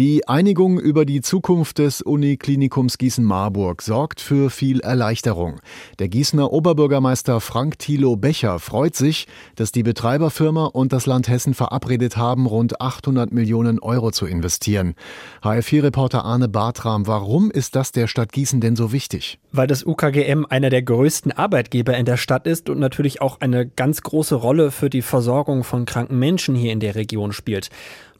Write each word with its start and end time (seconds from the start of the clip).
Die 0.00 0.26
Einigung 0.26 0.80
über 0.80 1.04
die 1.04 1.20
Zukunft 1.20 1.76
des 1.76 2.00
Uniklinikums 2.00 2.96
Gießen-Marburg 2.96 3.82
sorgt 3.82 4.22
für 4.22 4.48
viel 4.48 4.80
Erleichterung. 4.80 5.60
Der 5.98 6.08
Gießener 6.08 6.54
Oberbürgermeister 6.54 7.38
Frank 7.42 7.78
Thilo 7.78 8.16
Becher 8.16 8.60
freut 8.60 8.96
sich, 8.96 9.26
dass 9.56 9.72
die 9.72 9.82
Betreiberfirma 9.82 10.64
und 10.64 10.94
das 10.94 11.04
Land 11.04 11.28
Hessen 11.28 11.52
verabredet 11.52 12.16
haben, 12.16 12.46
rund 12.46 12.80
800 12.80 13.30
Millionen 13.30 13.78
Euro 13.78 14.10
zu 14.10 14.24
investieren. 14.24 14.94
HF4-Reporter 15.42 16.24
Arne 16.24 16.48
Bartram, 16.48 17.06
warum 17.06 17.50
ist 17.50 17.76
das 17.76 17.92
der 17.92 18.06
Stadt 18.06 18.32
Gießen 18.32 18.62
denn 18.62 18.76
so 18.76 18.92
wichtig? 18.92 19.38
Weil 19.52 19.66
das 19.66 19.84
UKGM 19.84 20.46
einer 20.48 20.70
der 20.70 20.80
größten 20.80 21.32
Arbeitgeber 21.32 21.94
in 21.98 22.06
der 22.06 22.16
Stadt 22.16 22.46
ist 22.46 22.70
und 22.70 22.78
natürlich 22.78 23.20
auch 23.20 23.42
eine 23.42 23.66
ganz 23.66 24.00
große 24.00 24.36
Rolle 24.36 24.70
für 24.70 24.88
die 24.88 25.02
Versorgung 25.02 25.62
von 25.62 25.84
kranken 25.84 26.18
Menschen 26.18 26.54
hier 26.54 26.72
in 26.72 26.80
der 26.80 26.94
Region 26.94 27.32
spielt. 27.32 27.68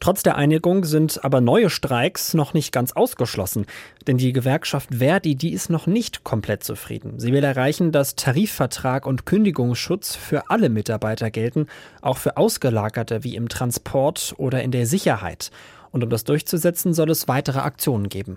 Trotz 0.00 0.22
der 0.22 0.36
Einigung 0.36 0.84
sind 0.84 1.22
aber 1.24 1.42
neue 1.42 1.68
Streiks 1.70 2.34
noch 2.34 2.52
nicht 2.52 2.72
ganz 2.72 2.92
ausgeschlossen. 2.92 3.66
Denn 4.06 4.18
die 4.18 4.32
Gewerkschaft 4.32 4.96
Verdi, 4.96 5.34
die 5.34 5.52
ist 5.52 5.70
noch 5.70 5.86
nicht 5.86 6.24
komplett 6.24 6.64
zufrieden. 6.64 7.18
Sie 7.18 7.32
will 7.32 7.44
erreichen, 7.44 7.92
dass 7.92 8.16
Tarifvertrag 8.16 9.06
und 9.06 9.24
Kündigungsschutz 9.26 10.14
für 10.16 10.50
alle 10.50 10.68
Mitarbeiter 10.68 11.30
gelten, 11.30 11.66
auch 12.02 12.18
für 12.18 12.36
Ausgelagerte 12.36 13.24
wie 13.24 13.36
im 13.36 13.48
Transport 13.48 14.34
oder 14.36 14.62
in 14.62 14.70
der 14.70 14.86
Sicherheit. 14.86 15.50
Und 15.92 16.04
um 16.04 16.10
das 16.10 16.24
durchzusetzen, 16.24 16.94
soll 16.94 17.10
es 17.10 17.28
weitere 17.28 17.60
Aktionen 17.60 18.08
geben. 18.08 18.36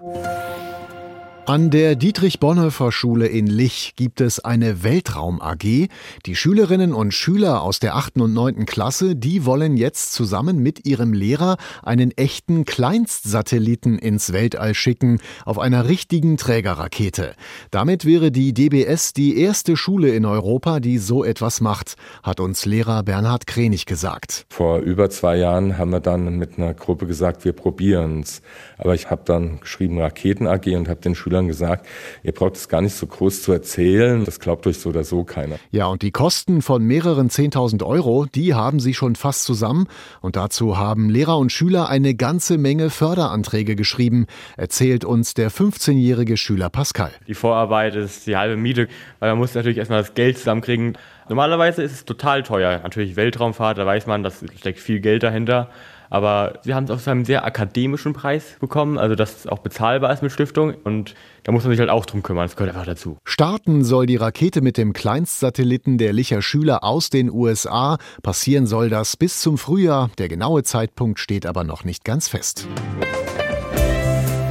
An 1.46 1.70
der 1.70 1.98
Dietrich-Bonhoeffer-Schule 1.98 3.28
in 3.28 3.48
Lich 3.48 3.96
gibt 3.98 4.22
es 4.22 4.40
eine 4.40 4.82
Weltraum-AG. 4.82 5.90
Die 6.26 6.36
Schülerinnen 6.38 6.94
und 6.94 7.14
Schüler 7.14 7.64
aus 7.64 7.80
der 7.80 7.98
8. 7.98 8.22
und 8.22 8.34
9. 8.34 8.66
Klasse, 8.66 9.18
die 9.18 9.46
wollen 9.46 9.76
jetzt 9.76 10.14
zusammen 10.14 10.60
mit 10.60 10.88
ihrem 10.88 11.12
Lehrer 11.12 11.58
einen 11.82 12.12
echten 12.12 12.64
Kleinstsatelliten 12.64 14.00
ins 14.00 14.32
Weltall 14.32 14.74
schicken, 14.74 15.20
auf 15.44 15.60
einer 15.60 15.90
richtigen 15.90 16.38
Trägerrakete. 16.38 17.34
Damit 17.72 18.06
wäre 18.06 18.32
die 18.32 18.54
DBS 18.54 19.12
die 19.12 19.38
erste 19.38 19.76
Schule 19.76 20.16
in 20.16 20.26
Europa, 20.26 20.80
die 20.80 20.98
so 20.98 21.26
etwas 21.26 21.60
macht, 21.60 21.96
hat 22.24 22.40
uns 22.40 22.66
Lehrer 22.66 23.04
Bernhard 23.04 23.48
Krenig 23.48 23.86
gesagt. 23.86 24.46
Vor 24.50 24.80
über 24.80 25.10
zwei 25.10 25.36
Jahren 25.36 25.78
haben 25.78 25.92
wir 25.92 26.00
dann 26.00 26.38
mit 26.38 26.58
einer 26.58 26.74
Gruppe 26.74 27.06
gesagt, 27.06 27.44
wir 27.44 27.52
probieren's. 27.52 28.42
Aber 28.78 28.96
ich 28.96 29.10
habe 29.12 29.24
dann 29.26 29.60
geschrieben 29.60 30.00
Raketen 30.00 30.48
AG 30.48 30.68
und 30.68 30.88
habe 30.88 31.02
den 31.02 31.16
Schülern 31.16 31.33
Schülern 31.34 31.48
gesagt, 31.48 31.88
ihr 32.22 32.32
braucht 32.32 32.56
es 32.56 32.70
gar 32.70 32.82
nicht 32.82 32.94
so 32.94 33.08
groß 33.08 33.42
zu 33.42 33.52
erzählen, 33.52 34.24
das 34.24 34.40
glaubt 34.40 34.68
euch 34.68 34.78
so 34.78 34.90
oder 34.90 35.04
so 35.04 35.24
keiner. 35.24 35.56
Ja, 35.72 35.88
und 35.88 36.04
die 36.04 36.12
Kosten 36.12 36.62
von 36.62 36.84
mehreren 36.84 37.30
10.000 37.30 37.84
Euro, 37.84 38.26
die 38.26 38.54
haben 38.54 38.80
sie 38.80 38.94
schon 38.94 39.16
fast 39.16 39.44
zusammen. 39.44 39.88
Und 40.22 40.36
dazu 40.36 40.78
haben 40.78 41.10
Lehrer 41.10 41.40
und 41.40 41.52
Schüler 41.52 41.90
eine 41.90 42.14
ganze 42.14 42.60
Menge 42.60 42.92
Förderanträge 42.92 43.76
geschrieben, 43.76 44.28
erzählt 44.58 45.06
uns 45.06 45.34
der 45.34 45.50
15-jährige 45.50 46.38
Schüler 46.38 46.70
Pascal. 46.70 47.10
Die 47.28 47.34
Vorarbeit 47.34 47.96
ist 47.96 48.28
die 48.28 48.38
halbe 48.38 48.56
Miete, 48.56 48.88
weil 49.20 49.32
man 49.32 49.40
muss 49.40 49.56
natürlich 49.56 49.80
erstmal 49.80 50.04
das 50.04 50.14
Geld 50.14 50.38
zusammenkriegen. 50.38 50.98
Normalerweise 51.30 51.82
ist 51.82 51.94
es 51.94 52.06
total 52.06 52.44
teuer. 52.44 52.82
Natürlich 52.84 53.16
Weltraumfahrt, 53.16 53.80
da 53.80 53.88
weiß 53.88 54.06
man, 54.06 54.22
da 54.22 54.30
steckt 54.30 54.80
viel 54.80 55.00
Geld 55.00 55.24
dahinter. 55.24 55.72
Aber 56.14 56.60
wir 56.64 56.76
haben 56.76 56.84
es 56.84 56.92
auf 56.92 57.08
einem 57.08 57.26
sehr 57.26 57.44
akademischen 57.44 58.14
Preis 58.14 58.58
bekommen, 58.60 59.00
also 59.00 59.16
dass 59.16 59.36
es 59.36 59.48
auch 59.48 59.58
bezahlbar 59.58 60.14
ist 60.14 60.22
mit 60.22 60.32
Stiftung. 60.32 60.76
Und 60.84 61.16
da 61.42 61.52
muss 61.52 61.64
man 61.64 61.72
sich 61.72 61.80
halt 61.80 61.90
auch 61.90 62.06
drum 62.06 62.22
kümmern, 62.22 62.46
das 62.46 62.56
gehört 62.56 62.76
einfach 62.76 62.86
dazu. 62.86 63.18
Starten 63.26 63.84
soll 63.84 64.06
die 64.06 64.18
Rakete 64.18 64.62
mit 64.62 64.78
dem 64.78 64.94
Kleinstsatelliten 64.94 65.98
der 65.98 66.14
Licher 66.14 66.44
Schüler 66.44 66.84
aus 66.84 67.10
den 67.10 67.32
USA. 67.32 67.98
Passieren 68.22 68.68
soll 68.68 68.92
das 68.92 69.18
bis 69.18 69.42
zum 69.42 69.58
Frühjahr. 69.58 70.12
Der 70.20 70.28
genaue 70.28 70.62
Zeitpunkt 70.62 71.20
steht 71.20 71.48
aber 71.48 71.64
noch 71.64 71.84
nicht 71.84 72.06
ganz 72.06 72.28
fest. 72.28 72.68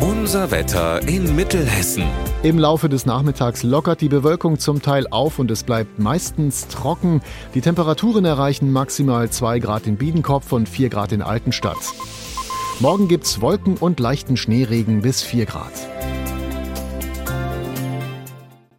Unser 0.00 0.50
Wetter 0.50 1.06
in 1.06 1.36
Mittelhessen. 1.36 2.06
Im 2.42 2.58
Laufe 2.58 2.88
des 2.88 3.06
Nachmittags 3.06 3.62
lockert 3.62 4.00
die 4.00 4.08
Bewölkung 4.08 4.58
zum 4.58 4.82
Teil 4.82 5.06
auf 5.08 5.38
und 5.38 5.48
es 5.52 5.62
bleibt 5.62 6.00
meistens 6.00 6.66
trocken. 6.66 7.22
Die 7.54 7.60
Temperaturen 7.60 8.24
erreichen 8.24 8.72
maximal 8.72 9.30
2 9.30 9.60
Grad 9.60 9.86
in 9.86 9.96
Biedenkopf 9.96 10.50
und 10.50 10.68
4 10.68 10.88
Grad 10.88 11.12
in 11.12 11.22
Altenstadt. 11.22 11.78
Morgen 12.80 13.06
gibt's 13.06 13.40
Wolken 13.40 13.76
und 13.76 14.00
leichten 14.00 14.36
Schneeregen 14.36 15.02
bis 15.02 15.22
4 15.22 15.46
Grad. 15.46 15.72